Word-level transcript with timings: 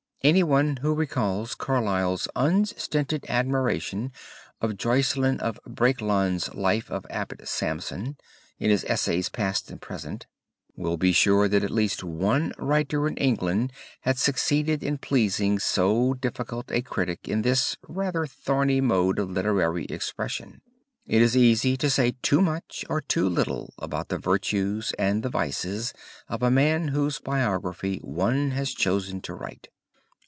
Any 0.23 0.43
one 0.43 0.75
who 0.83 0.93
recalls 0.93 1.55
Carlyle's 1.55 2.27
unstinted 2.35 3.25
admiration 3.27 4.11
of 4.61 4.77
Jocelyn 4.77 5.39
of 5.39 5.59
Brakelonds' 5.65 6.53
life 6.53 6.91
of 6.91 7.07
Abbot 7.09 7.47
Sampson 7.47 8.17
in 8.59 8.69
his 8.69 8.83
essays 8.87 9.29
Past 9.29 9.71
and 9.71 9.81
Present, 9.81 10.27
will 10.75 10.95
be 10.95 11.11
sure 11.11 11.47
that 11.47 11.63
at 11.63 11.71
least 11.71 12.03
one 12.03 12.53
writer 12.59 13.07
in 13.07 13.17
England 13.17 13.73
had 14.01 14.19
succeeded 14.19 14.83
in 14.83 14.99
pleasing 14.99 15.57
so 15.57 16.13
difficult 16.13 16.71
a 16.71 16.83
critic 16.83 17.27
in 17.27 17.41
this 17.41 17.75
rather 17.87 18.27
thorny 18.27 18.79
mode 18.79 19.17
of 19.17 19.31
literary 19.31 19.85
expression. 19.85 20.61
It 21.07 21.23
is 21.23 21.35
easy 21.35 21.75
to 21.77 21.89
say 21.89 22.13
too 22.21 22.41
much 22.41 22.85
or 22.87 23.01
too 23.01 23.27
little 23.27 23.73
about 23.79 24.09
the 24.09 24.19
virtues 24.19 24.93
and 24.99 25.23
the 25.23 25.29
vices 25.29 25.95
of 26.29 26.43
a 26.43 26.51
man 26.51 26.89
whose 26.89 27.17
biography 27.17 27.97
one 28.03 28.51
has 28.51 28.71
chosen 28.75 29.21
to 29.21 29.33
write. 29.33 29.69